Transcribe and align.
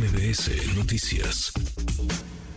MBS 0.00 0.74
Noticias. 0.76 1.52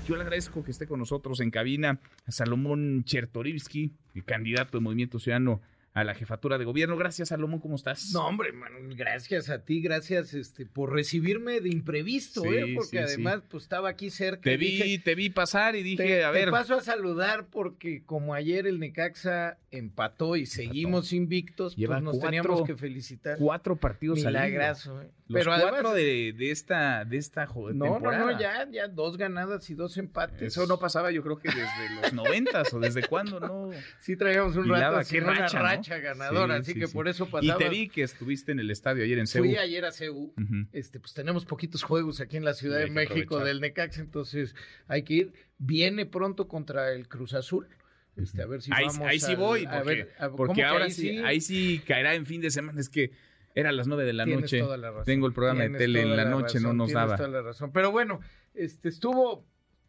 Yo 0.07 0.15
le 0.15 0.21
agradezco 0.21 0.63
que 0.63 0.71
esté 0.71 0.87
con 0.87 0.97
nosotros 0.97 1.41
en 1.41 1.51
cabina 1.51 1.99
a 2.25 2.31
Salomón 2.31 3.03
Chertorivsky, 3.03 3.91
candidato 4.23 4.77
de 4.77 4.81
Movimiento 4.81 5.19
Ciudadano 5.19 5.59
a 5.93 6.03
la 6.03 6.15
jefatura 6.15 6.57
de 6.57 6.65
gobierno. 6.65 6.97
Gracias, 6.97 7.29
Salomón, 7.29 7.59
¿cómo 7.59 7.75
estás? 7.75 8.11
No, 8.13 8.25
hombre, 8.27 8.51
gracias 8.95 9.49
a 9.49 9.63
ti, 9.63 9.81
gracias 9.81 10.33
este, 10.33 10.65
por 10.65 10.91
recibirme 10.91 11.61
de 11.61 11.69
imprevisto, 11.69 12.43
¿eh? 12.45 12.73
Porque 12.75 12.99
además, 12.99 13.41
pues 13.47 13.63
estaba 13.63 13.89
aquí 13.89 14.09
cerca. 14.09 14.41
Te 14.41 14.57
vi, 14.57 14.97
te 14.99 15.15
vi 15.15 15.29
pasar 15.29 15.75
y 15.75 15.83
dije, 15.83 16.23
a 16.23 16.31
ver. 16.31 16.45
Te 16.45 16.51
paso 16.51 16.75
a 16.75 16.81
saludar 16.81 17.47
porque 17.47 18.03
como 18.05 18.33
ayer 18.33 18.65
el 18.65 18.79
Necaxa 18.79 19.57
empató 19.71 20.35
y 20.35 20.45
seguimos 20.45 21.13
invictos, 21.13 21.75
pues 21.75 22.01
nos 22.01 22.19
teníamos 22.19 22.63
que 22.63 22.75
felicitar. 22.75 23.37
Cuatro 23.37 23.75
partidos 23.75 24.17
Milagrazo, 24.17 25.01
¿eh? 25.01 25.09
Los 25.27 25.45
Pero 25.45 25.57
cuatro 25.57 25.93
de, 25.93 26.33
de, 26.37 26.51
esta, 26.51 27.05
de 27.05 27.17
esta 27.17 27.45
no, 27.45 27.99
No, 27.99 27.99
no, 27.99 28.39
ya, 28.39 28.67
ya 28.69 28.89
dos 28.89 29.15
ganadas 29.17 29.69
y 29.69 29.73
dos 29.73 29.97
empates. 29.97 30.41
Eso 30.41 30.67
no 30.67 30.77
pasaba 30.79 31.11
yo 31.11 31.23
creo 31.23 31.37
que 31.37 31.47
desde 31.47 32.01
los 32.01 32.13
noventas 32.13 32.73
o 32.73 32.79
desde 32.79 33.07
cuándo, 33.07 33.39
¿no? 33.39 33.69
Sí 33.99 34.17
traíamos 34.17 34.55
un 34.57 34.67
rato 34.67 34.97
así, 34.97 35.19
racha, 35.19 35.59
ganadora, 35.83 36.55
así 36.55 36.73
que 36.73 36.87
por 36.87 37.07
eso 37.07 37.27
pasaba. 37.29 37.61
Y 37.61 37.63
te 37.63 37.69
vi 37.69 37.87
que 37.89 38.03
estuviste 38.03 38.51
en 38.51 38.59
el 38.59 38.71
estadio 38.71 39.03
ayer 39.03 39.19
en 39.19 39.27
CEU. 39.27 39.43
Fui 39.43 39.55
ayer 39.57 39.85
a 39.85 39.91
CEU. 39.91 40.33
este, 40.71 40.99
pues 40.99 41.13
tenemos 41.13 41.45
poquitos 41.45 41.83
juegos 41.83 42.19
aquí 42.19 42.37
en 42.37 42.45
la 42.45 42.53
Ciudad 42.53 42.79
de 42.79 42.89
México 42.89 43.39
del 43.39 43.61
Necax, 43.61 43.97
entonces 43.99 44.55
hay 44.87 45.03
que 45.03 45.13
ir. 45.13 45.33
Viene 45.57 46.05
pronto 46.05 46.47
contra 46.47 46.91
el 46.91 47.07
Cruz 47.07 47.33
Azul. 47.33 47.67
Este, 48.15 48.43
a 48.43 48.45
ver 48.45 48.61
si 48.61 48.71
ahí, 48.71 48.85
vamos 48.85 49.07
ahí 49.07 49.19
sí 49.19 49.35
voy, 49.35 49.63
porque, 49.63 49.77
a 49.77 49.83
ver, 49.83 50.35
porque 50.37 50.63
ahora 50.63 50.89
sí, 50.89 51.17
ahí 51.19 51.41
sí 51.41 51.81
caerá 51.87 52.13
en 52.13 52.25
fin 52.25 52.41
de 52.41 52.51
semana. 52.51 52.79
Es 52.79 52.89
que 52.89 53.11
era 53.55 53.69
a 53.69 53.71
las 53.71 53.87
nueve 53.87 54.05
de 54.05 54.13
la 54.13 54.25
noche. 54.25 54.63
Tengo 55.05 55.27
el 55.27 55.33
programa 55.33 55.63
de 55.63 55.77
tele 55.77 56.01
en 56.01 56.15
la, 56.15 56.25
noche, 56.25 56.59
no 56.59 56.73
nos 56.73 56.91
daba. 56.91 57.17
Toda 57.17 57.29
la 57.29 57.41
razón. 57.41 57.71
Pero 57.71 57.91
bueno, 57.91 58.19
este 58.53 58.89
estuvo 58.89 59.45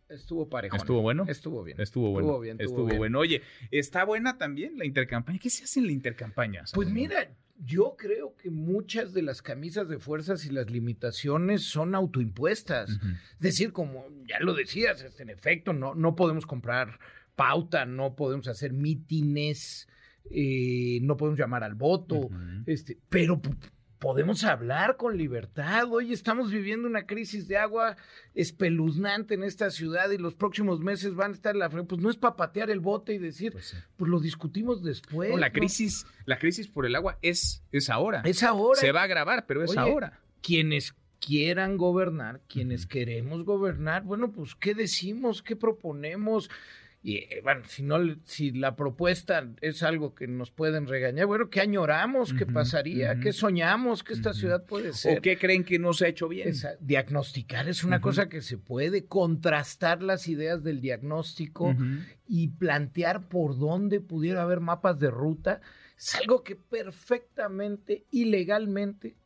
Estuvo 0.08 0.48
parejo. 0.48 0.76
¿Estuvo 0.76 1.02
bueno? 1.02 1.24
Estuvo 1.28 1.62
bien. 1.62 1.80
Estuvo 1.80 2.10
bueno. 2.10 2.28
Estuvo 2.28 2.40
bien. 2.40 2.56
Estuvo, 2.60 2.96
bueno. 2.96 3.18
Oye, 3.18 3.42
¿está 3.70 4.04
buena 4.04 4.38
también 4.38 4.76
la 4.78 4.84
intercampaña? 4.84 5.38
¿Qué 5.38 5.50
se 5.50 5.64
hace 5.64 5.80
en 5.80 5.86
la 5.86 5.92
intercampaña? 5.92 6.64
Pues 6.74 6.90
mira, 6.90 7.30
yo 7.58 7.96
creo 7.96 8.34
que 8.36 8.50
muchas 8.50 9.12
de 9.12 9.22
las 9.22 9.42
camisas 9.42 9.88
de 9.88 9.98
fuerzas 9.98 10.44
y 10.44 10.50
las 10.50 10.70
limitaciones 10.70 11.64
son 11.64 11.94
autoimpuestas. 11.94 12.90
Es 12.90 13.38
decir, 13.38 13.72
como 13.72 14.06
ya 14.26 14.40
lo 14.40 14.54
decías, 14.54 15.02
este, 15.02 15.22
en 15.22 15.30
efecto, 15.30 15.72
no, 15.72 15.94
no 15.94 16.14
podemos 16.14 16.46
comprar 16.46 16.98
pauta, 17.36 17.86
no 17.86 18.14
podemos 18.14 18.48
hacer 18.48 18.72
mítines, 18.72 19.88
eh, 20.30 20.98
no 21.02 21.16
podemos 21.16 21.38
llamar 21.38 21.64
al 21.64 21.74
voto, 21.74 22.28
este, 22.66 22.98
pero 23.08 23.40
podemos 24.04 24.44
hablar 24.44 24.98
con 24.98 25.16
libertad. 25.16 25.90
Hoy 25.90 26.12
estamos 26.12 26.50
viviendo 26.50 26.86
una 26.86 27.06
crisis 27.06 27.48
de 27.48 27.56
agua 27.56 27.96
espeluznante 28.34 29.32
en 29.32 29.42
esta 29.42 29.70
ciudad 29.70 30.10
y 30.10 30.18
los 30.18 30.34
próximos 30.34 30.78
meses 30.80 31.14
van 31.14 31.30
a 31.30 31.34
estar 31.34 31.56
la 31.56 31.70
pues 31.70 31.98
no 31.98 32.10
es 32.10 32.16
para 32.18 32.36
patear 32.36 32.68
el 32.68 32.80
bote 32.80 33.14
y 33.14 33.18
decir, 33.18 33.52
pues, 33.52 33.74
pues 33.96 34.10
lo 34.10 34.20
discutimos 34.20 34.82
después. 34.84 35.34
la 35.38 35.50
crisis, 35.50 36.06
la 36.26 36.38
crisis 36.38 36.68
por 36.68 36.84
el 36.84 36.94
agua 36.96 37.18
es 37.22 37.64
es 37.72 37.88
ahora. 37.88 38.20
Es 38.26 38.42
ahora. 38.42 38.78
Se 38.78 38.92
va 38.92 39.00
a 39.00 39.04
agravar, 39.04 39.46
pero 39.46 39.64
es 39.64 39.74
ahora. 39.74 40.20
Quienes 40.42 40.94
quieran 41.18 41.78
gobernar, 41.78 42.42
quienes 42.46 42.86
queremos 42.86 43.46
gobernar, 43.46 44.02
bueno, 44.02 44.32
pues 44.32 44.54
qué 44.54 44.74
decimos, 44.74 45.42
qué 45.42 45.56
proponemos, 45.56 46.50
y 47.06 47.16
eh, 47.18 47.40
bueno, 47.42 47.60
si 47.68 47.82
no, 47.82 47.98
si 48.24 48.50
la 48.50 48.76
propuesta 48.76 49.46
es 49.60 49.82
algo 49.82 50.14
que 50.14 50.26
nos 50.26 50.50
pueden 50.50 50.86
regañar, 50.86 51.26
bueno, 51.26 51.50
¿qué 51.50 51.60
añoramos? 51.60 52.32
¿Qué 52.32 52.46
pasaría? 52.46 53.20
¿Qué 53.20 53.34
soñamos 53.34 54.02
que 54.02 54.14
esta 54.14 54.32
ciudad 54.32 54.64
puede 54.64 54.94
ser? 54.94 55.18
¿O 55.18 55.20
qué 55.20 55.36
creen 55.36 55.64
que 55.64 55.78
no 55.78 55.92
se 55.92 56.06
ha 56.06 56.08
hecho 56.08 56.28
bien? 56.28 56.54
diagnosticar 56.80 57.68
es 57.68 57.84
una 57.84 58.00
cosa 58.00 58.30
que 58.30 58.40
se 58.40 58.56
puede, 58.56 59.04
contrastar 59.04 60.02
las 60.02 60.28
ideas 60.28 60.64
del 60.64 60.80
diagnóstico 60.80 61.76
y 62.26 62.48
plantear 62.48 63.28
por 63.28 63.58
dónde 63.58 64.00
pudiera 64.00 64.40
haber 64.40 64.60
mapas 64.60 64.98
de 64.98 65.10
ruta. 65.10 65.60
Es 65.98 66.14
algo 66.14 66.42
que 66.42 66.56
perfectamente, 66.56 68.06
ilegalmente, 68.12 69.08
legalmente, 69.08 69.23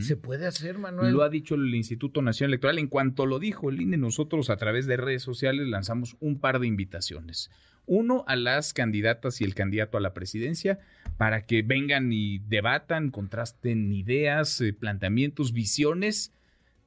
se 0.00 0.16
puede 0.16 0.46
hacer, 0.46 0.78
Manuel. 0.78 1.12
Lo 1.12 1.22
ha 1.22 1.28
dicho 1.28 1.54
el 1.54 1.74
Instituto 1.74 2.22
Nacional 2.22 2.50
Electoral. 2.50 2.78
En 2.78 2.88
cuanto 2.88 3.26
lo 3.26 3.38
dijo 3.38 3.70
el 3.70 3.80
INE, 3.80 3.96
nosotros 3.96 4.50
a 4.50 4.56
través 4.56 4.86
de 4.86 4.96
redes 4.96 5.22
sociales 5.22 5.68
lanzamos 5.68 6.16
un 6.20 6.40
par 6.40 6.58
de 6.58 6.66
invitaciones. 6.66 7.50
Uno 7.86 8.24
a 8.26 8.36
las 8.36 8.72
candidatas 8.72 9.40
y 9.40 9.44
el 9.44 9.54
candidato 9.54 9.96
a 9.96 10.00
la 10.00 10.12
presidencia 10.12 10.80
para 11.16 11.46
que 11.46 11.62
vengan 11.62 12.12
y 12.12 12.38
debatan, 12.38 13.10
contrasten 13.10 13.92
ideas, 13.92 14.60
eh, 14.60 14.72
planteamientos, 14.72 15.52
visiones. 15.52 16.32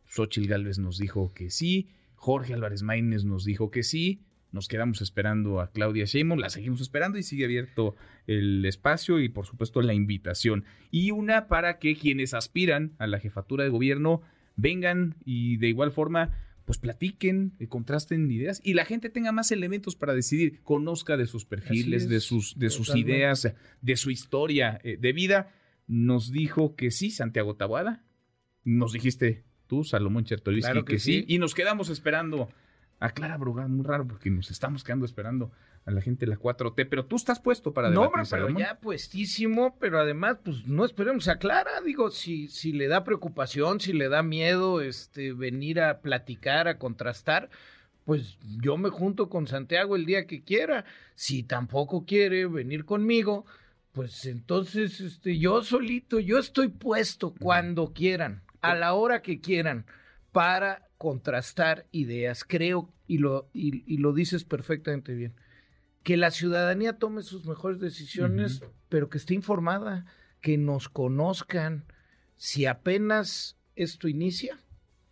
Xochitl 0.06 0.48
Gálvez 0.48 0.80
nos 0.80 0.98
dijo 0.98 1.34
que 1.34 1.50
sí, 1.50 1.90
Jorge 2.16 2.54
Álvarez 2.54 2.84
Maínez 2.84 3.26
nos 3.26 3.46
dijo 3.46 3.72
que 3.72 3.84
sí, 3.84 4.22
nos 4.54 4.68
quedamos 4.68 5.02
esperando 5.02 5.60
a 5.60 5.72
Claudia 5.72 6.06
Sheinbaum, 6.06 6.40
la 6.40 6.50
seguimos 6.50 6.80
esperando 6.80 7.18
y 7.18 7.24
sigue 7.24 7.46
abierto 7.46 7.96
el 8.28 8.64
espacio 8.66 9.20
y 9.20 9.28
por 9.28 9.48
supuesto 9.48 9.82
la 9.82 9.96
invitación. 9.96 10.64
Y 10.92 11.12
una 11.12 11.48
para 11.48 11.80
que 11.80 11.96
quienes 11.96 12.34
aspiran 12.36 12.94
a 13.00 13.08
la 13.08 13.20
jefatura 13.20 13.64
de 13.64 13.72
gobierno 13.72 14.22
vengan 14.56 15.16
y 15.26 15.58
de 15.58 15.70
igual 15.70 15.92
forma 15.92 16.38
pues 16.66 16.78
platiquen, 16.78 17.54
eh, 17.60 17.68
contrasten 17.68 18.32
ideas 18.32 18.62
y 18.64 18.76
la 18.76 18.86
gente 18.86 19.10
tenga 19.10 19.32
más 19.32 19.52
elementos 19.52 19.96
para 19.96 20.14
decidir, 20.14 20.62
conozca 20.62 21.18
de 21.18 21.26
sus 21.26 21.46
perfiles, 21.46 22.08
de 22.08 22.22
sus, 22.22 22.58
de 22.58 22.70
sus 22.70 22.96
ideas, 22.96 23.54
de 23.82 23.96
su 23.98 24.12
historia 24.12 24.80
eh, 24.84 24.98
de 24.98 25.14
vida. 25.14 25.52
Nos 25.88 26.32
dijo 26.32 26.76
que 26.76 26.92
sí, 26.92 27.10
Santiago 27.10 27.56
Tabuada. 27.56 28.06
Nos 28.64 28.94
dijiste 28.94 29.44
tú, 29.68 29.84
Salomón 29.84 30.24
Chertovisky, 30.24 30.84
que, 30.86 31.00
sí. 31.00 31.26
Y 31.28 31.40
nos 31.40 31.54
quedamos 31.54 31.90
esperando 31.90 32.50
a 33.04 33.10
Clara 33.10 33.36
Brugán, 33.36 33.76
muy 33.76 33.86
raro 33.86 34.08
porque 34.08 34.30
nos 34.30 34.50
estamos 34.50 34.82
quedando 34.82 35.06
esperando 35.06 35.52
a 35.86 35.92
la 35.92 36.00
gente 36.00 36.26
de 36.26 36.30
la 36.32 36.40
4T, 36.40 36.88
pero 36.90 37.06
tú 37.06 37.18
estás 37.18 37.38
puesto 37.42 37.74
para 37.74 37.90
debatir. 37.90 38.18
No, 38.18 38.24
pero 38.30 38.58
ya 38.58 38.80
puestísimo, 38.80 39.78
pero 39.78 40.00
además, 40.00 40.38
pues 40.42 40.66
no 40.66 40.86
esperemos 40.86 41.28
a 41.28 41.36
Clara, 41.36 41.82
digo, 41.86 42.12
si, 42.12 42.48
si 42.48 42.72
le 42.72 42.88
da 42.88 43.04
preocupación, 43.04 43.82
si 43.82 43.92
le 43.92 44.08
da 44.08 44.24
miedo 44.24 44.80
este, 44.80 45.34
venir 45.34 45.82
a 45.82 46.00
platicar, 46.00 46.70
a 46.70 46.78
contrastar, 46.78 47.50
pues 48.06 48.38
yo 48.62 48.78
me 48.78 48.90
junto 48.90 49.28
con 49.28 49.48
Santiago 49.48 49.98
el 49.98 50.06
día 50.06 50.26
que 50.26 50.42
quiera. 50.42 50.86
Si 51.14 51.44
tampoco 51.44 52.06
quiere 52.06 52.46
venir 52.46 52.86
conmigo, 52.86 53.46
pues 53.92 54.26
entonces 54.26 55.02
este, 55.02 55.38
yo 55.38 55.62
solito, 55.62 56.22
yo 56.22 56.40
estoy 56.40 56.70
puesto 56.70 57.34
cuando 57.38 57.92
quieran, 57.92 58.44
a 58.62 58.76
la 58.76 58.94
hora 58.94 59.22
que 59.22 59.42
quieran, 59.42 59.88
para 60.32 60.88
contrastar 61.04 61.86
ideas. 61.92 62.46
Creo, 62.46 62.90
y 63.08 63.18
lo, 63.18 63.50
y, 63.52 63.98
lo 63.98 64.14
dices 64.14 64.46
perfectamente 64.46 65.14
bien, 65.14 65.34
que 66.02 66.16
la 66.16 66.32
ciudadanía 66.32 66.98
tome 66.98 67.24
sus 67.24 67.46
mejores 67.46 67.82
decisiones, 67.82 68.62
pero 68.88 69.10
que 69.10 69.18
esté 69.18 69.34
informada, 69.34 70.06
que 70.40 70.58
nos 70.58 70.88
conozcan. 70.88 71.84
Si 72.38 72.68
apenas 72.68 73.58
esto 73.76 74.08
inicia, 74.08 74.62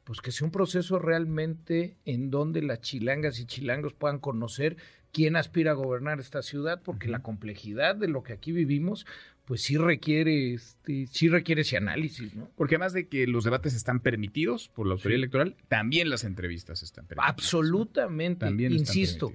pues 0.05 0.21
que 0.21 0.31
sea 0.31 0.45
un 0.45 0.53
proceso 0.53 0.97
realmente 0.97 1.97
en 2.05 2.31
donde 2.31 2.61
las 2.61 2.79
chilangas 2.79 3.41
y 3.41 3.45
chilangos 3.45 3.93
puedan 3.93 4.19
conocer 4.19 4.77
quién 5.11 5.35
aspira 5.35 5.71
a 5.71 5.73
gobernar 5.73 6.21
esta 6.21 6.41
ciudad, 6.41 6.81
porque 6.81 7.09
la 7.09 7.21
complejidad 7.21 7.97
de 7.97 8.07
lo 8.07 8.23
que 8.23 8.31
aquí 8.31 8.53
vivimos, 8.53 9.05
pues 9.45 9.61
sí 9.61 9.77
requiere, 9.77 10.53
este, 10.53 11.07
sí 11.07 11.27
requiere 11.27 11.61
ese 11.61 11.77
análisis, 11.77 12.35
¿no? 12.35 12.49
Porque 12.55 12.75
además 12.75 12.93
de 12.93 13.07
que 13.07 13.27
los 13.27 13.43
debates 13.43 13.75
están 13.75 13.99
permitidos 13.99 14.69
por 14.69 14.87
la 14.87 14.93
autoridad 14.93 15.17
electoral, 15.17 15.55
también 15.67 16.09
las 16.09 16.23
entrevistas 16.23 16.83
están 16.83 17.05
permitidas. 17.05 17.35
Absolutamente, 17.35 18.45
también 18.45 18.73
insisto, 18.73 19.33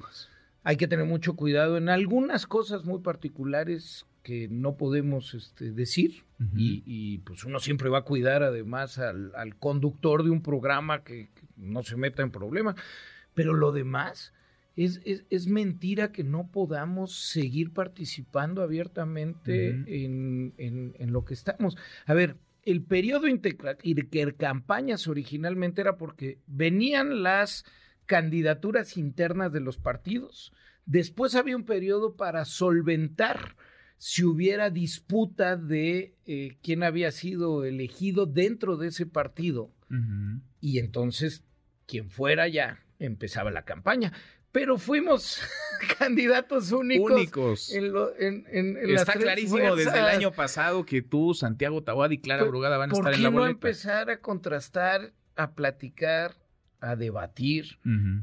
hay 0.63 0.77
que 0.77 0.89
tener 0.89 1.07
mucho 1.07 1.35
cuidado 1.35 1.77
en 1.77 1.89
algunas 1.89 2.47
cosas 2.47 2.85
muy 2.85 3.01
particulares 3.01 4.07
que 4.23 4.49
no 4.49 4.77
podemos 4.77 5.35
este, 5.35 5.71
decir 5.71 6.25
y, 6.57 7.19
pues 7.19 7.45
uno 7.45 7.61
siempre 7.61 7.89
va 7.89 7.99
a 7.99 8.03
cuidar 8.03 8.43
además 8.43 8.99
al, 8.99 9.57
conductor 9.61 10.25
de 10.25 10.31
un 10.31 10.43
programa 10.43 11.05
que, 11.05 11.29
que 11.35 11.43
no 11.57 11.83
se 11.83 11.97
meta 11.97 12.23
en 12.23 12.31
problemas, 12.31 12.75
pero 13.35 13.55
lo 13.55 13.71
demás 13.71 14.33
es, 14.77 15.01
es, 15.31 15.47
mentira 15.47 16.13
que 16.13 16.23
no 16.23 16.51
podamos 16.51 17.31
seguir 17.31 17.73
participando 17.73 18.63
abiertamente 18.63 19.69
en, 19.69 20.53
en, 20.59 21.13
lo 21.13 21.25
que 21.25 21.33
estamos. 21.33 21.79
A 22.05 22.13
ver, 22.13 22.37
el 22.63 22.83
periodo 22.83 23.27
campañas 24.37 25.09
originalmente 25.09 25.81
era 25.81 25.97
porque 25.97 26.41
venían 26.47 27.23
las 27.23 27.65
candidaturas 28.05 28.99
internas 28.99 29.53
de 29.53 29.61
los 29.61 29.79
partidos, 29.79 30.53
después 30.85 31.35
había 31.35 31.57
un 31.57 31.65
periodo 31.65 32.15
para 32.15 32.45
solventar 32.45 33.57
si 33.97 34.25
hubiera 34.25 34.69
disputa 34.69 35.57
de 35.57 36.17
eh, 36.27 36.59
quién 36.63 36.83
había 36.83 37.11
sido 37.13 37.65
elegido 37.65 38.27
dentro 38.27 38.77
de 38.77 38.89
ese 38.89 39.07
partido, 39.07 39.73
y 40.61 40.81
entonces 40.81 41.45
quien 41.87 42.11
fuera 42.11 42.49
ya 42.49 42.85
empezaba 42.99 43.51
la 43.51 43.65
campaña 43.65 44.13
pero 44.57 44.79
fuimos 44.79 45.39
candidatos 45.99 46.73
únicos. 46.73 47.13
Únicos. 47.13 47.71
Está 47.71 49.13
clarísimo 49.13 49.77
desde 49.77 49.99
el 49.99 50.07
año 50.07 50.33
pasado 50.33 50.87
que 50.87 51.03
tú, 51.03 51.35
Santiago 51.35 51.83
Tawad 51.83 52.09
y 52.09 52.19
Clara 52.23 52.45
Brugada 52.45 52.79
van 52.79 52.91
a 52.91 52.95
estar 52.95 53.13
en 53.13 53.23
la 53.23 53.29
boleta. 53.29 53.43
¿Por 53.43 53.49
qué 53.49 53.53
no 53.53 53.69
empezar 53.69 54.09
a 54.09 54.23
contrastar 54.23 55.13
a 55.37 55.53
platicar, 55.53 56.37
a 56.81 56.97
debatir 56.97 57.79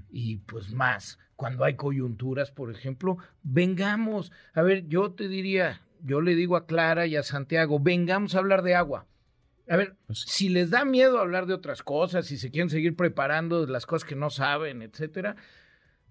y 0.10 0.38
pues 0.38 0.72
más. 0.72 1.20
Cuando 1.36 1.66
hay 1.66 1.76
coyunturas, 1.76 2.50
por 2.50 2.72
ejemplo, 2.72 3.20
vengamos. 3.44 4.32
A 4.56 4.64
ver, 4.64 4.88
yo 4.88 5.12
te 5.12 5.28
diría, 5.28 5.84
yo 6.04 6.20
le 6.20 6.34
digo 6.34 6.56
a 6.56 6.66
Clara 6.66 7.06
y 7.06 7.16
a 7.16 7.22
Santiago, 7.22 7.80
vengamos 7.80 8.34
a 8.34 8.40
hablar 8.40 8.64
de 8.64 8.74
agua. 8.74 9.06
A 9.70 9.78
ver, 9.78 9.98
pues 10.08 10.22
si 10.26 10.50
les 10.50 10.72
da 10.72 10.84
miedo 10.84 11.20
hablar 11.20 11.46
de 11.46 11.54
otras 11.54 11.84
cosas, 11.84 12.26
si 12.26 12.38
se 12.38 12.50
quieren 12.50 12.72
seguir 12.72 12.96
preparando 12.96 13.64
de 13.64 13.72
las 13.72 13.86
cosas 13.86 14.10
que 14.10 14.16
no 14.16 14.32
saben, 14.32 14.82
etcétera, 14.82 15.36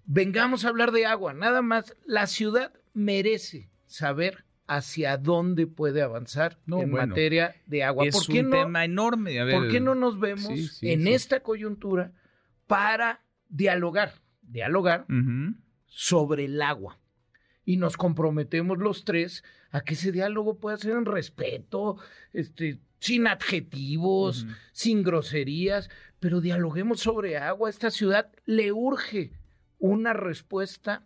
vengamos 0.05 0.65
a 0.65 0.69
hablar 0.69 0.91
de 0.91 1.05
agua. 1.05 1.33
Nada 1.33 1.61
más, 1.61 1.95
la 2.05 2.27
ciudad 2.27 2.73
merece 2.93 3.69
saber 3.85 4.45
hacia 4.67 5.17
dónde 5.17 5.67
puede 5.67 6.01
avanzar 6.01 6.57
en 6.67 6.91
materia 6.91 7.55
de 7.65 7.83
agua. 7.83 8.05
Es 8.05 8.27
un 8.27 8.49
tema 8.49 8.85
enorme. 8.85 9.37
¿Por 9.51 9.69
qué 9.69 9.79
no 9.79 9.95
nos 9.95 10.19
vemos 10.19 10.81
en 10.81 11.07
esta 11.07 11.41
coyuntura 11.41 12.13
para 12.67 13.23
dialogar, 13.49 14.13
dialogar 14.41 15.05
sobre 15.87 16.45
el 16.45 16.61
agua? 16.61 16.99
Y 17.65 17.77
nos 17.77 17.95
comprometemos 17.95 18.77
los 18.77 19.05
tres 19.05 19.43
a 19.71 19.81
que 19.81 19.93
ese 19.93 20.11
diálogo 20.11 20.59
pueda 20.59 20.75
ser 20.77 20.91
en 20.91 21.05
respeto, 21.05 21.97
este, 22.33 22.79
sin 22.99 23.25
adjetivos, 23.25 24.45
sin 24.73 25.01
groserías, 25.01 25.89
pero 26.19 26.41
dialoguemos 26.41 26.99
sobre 26.99 27.37
agua. 27.37 27.69
Esta 27.69 27.89
ciudad 27.89 28.31
le 28.45 28.73
urge 28.73 29.31
una 29.83 30.13
respuesta 30.13 31.03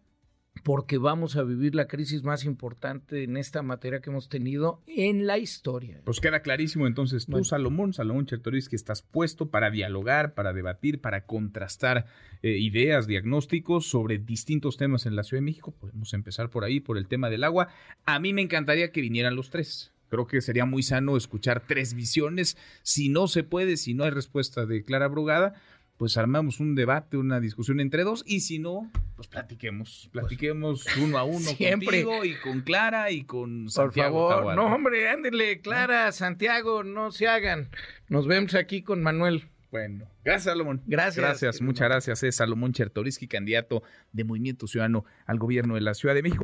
porque 0.63 0.99
vamos 0.99 1.35
a 1.35 1.41
vivir 1.41 1.73
la 1.73 1.87
crisis 1.87 2.21
más 2.23 2.45
importante 2.45 3.23
en 3.23 3.35
esta 3.35 3.63
materia 3.63 4.01
que 4.01 4.11
hemos 4.11 4.29
tenido 4.29 4.83
en 4.85 5.25
la 5.25 5.39
historia. 5.39 6.01
Pues 6.03 6.19
queda 6.19 6.41
clarísimo 6.41 6.85
entonces 6.85 7.25
tú, 7.25 7.43
Salomón, 7.43 7.93
Salomón 7.93 8.27
Chertoris, 8.27 8.69
que 8.69 8.75
estás 8.75 9.01
puesto 9.01 9.49
para 9.49 9.71
dialogar, 9.71 10.35
para 10.35 10.53
debatir, 10.53 11.01
para 11.01 11.25
contrastar 11.25 12.05
eh, 12.43 12.51
ideas, 12.59 13.07
diagnósticos 13.07 13.89
sobre 13.89 14.19
distintos 14.19 14.77
temas 14.77 15.07
en 15.07 15.15
la 15.15 15.23
Ciudad 15.23 15.41
de 15.41 15.45
México. 15.45 15.71
Podemos 15.71 16.13
empezar 16.13 16.51
por 16.51 16.63
ahí, 16.63 16.79
por 16.79 16.99
el 16.99 17.07
tema 17.07 17.31
del 17.31 17.45
agua. 17.45 17.69
A 18.05 18.19
mí 18.19 18.31
me 18.31 18.43
encantaría 18.43 18.91
que 18.91 19.01
vinieran 19.01 19.35
los 19.35 19.49
tres. 19.49 19.91
Creo 20.09 20.27
que 20.27 20.39
sería 20.41 20.65
muy 20.65 20.83
sano 20.83 21.17
escuchar 21.17 21.63
tres 21.67 21.93
visiones. 21.93 22.57
Si 22.83 23.09
no 23.09 23.27
se 23.27 23.43
puede, 23.43 23.75
si 23.75 23.95
no 23.95 24.03
hay 24.03 24.11
respuesta 24.11 24.65
de 24.65 24.83
Clara 24.83 25.07
Brugada, 25.07 25.55
pues 25.97 26.17
armamos 26.17 26.59
un 26.59 26.75
debate, 26.75 27.17
una 27.17 27.39
discusión 27.39 27.79
entre 27.79 28.03
dos 28.03 28.23
y 28.25 28.41
si 28.41 28.59
no, 28.59 28.89
pues 29.15 29.27
platiquemos, 29.27 30.09
pues, 30.11 30.23
platiquemos 30.23 30.85
uno 30.97 31.17
a 31.17 31.23
uno 31.23 31.39
Siempre. 31.57 32.03
contigo 32.03 32.23
y 32.23 32.35
con 32.35 32.61
Clara 32.61 33.11
y 33.11 33.23
con 33.23 33.69
Santiago. 33.69 34.27
Por 34.27 34.37
favor, 34.37 34.55
no 34.55 34.73
hombre, 34.73 35.09
ándele, 35.09 35.59
Clara, 35.61 36.11
Santiago, 36.11 36.83
no 36.83 37.11
se 37.11 37.27
hagan. 37.27 37.69
Nos 38.09 38.27
vemos 38.27 38.53
aquí 38.55 38.83
con 38.83 39.01
Manuel. 39.01 39.45
Bueno, 39.71 40.05
gracias 40.23 40.43
Salomón. 40.45 40.81
Gracias. 40.85 41.17
Gracias, 41.17 41.61
muchas 41.61 41.89
gracias. 41.89 42.23
Es 42.23 42.35
Salomón 42.37 42.71
Chertoriski, 42.73 43.27
candidato 43.27 43.83
de 44.13 44.23
Movimiento 44.23 44.65
Ciudadano 44.67 45.03
al 45.25 45.39
gobierno 45.39 45.75
de 45.75 45.81
la 45.81 45.93
Ciudad 45.93 46.15
de 46.15 46.23
México. 46.23 46.43